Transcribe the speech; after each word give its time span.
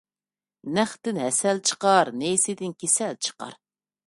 نەقتىن 0.77 1.19
ھەسەل 1.25 1.61
چىقار، 1.71 2.13
نېسىدىن 2.23 2.75
كېسەل 2.81 3.21
چىقار. 3.29 3.59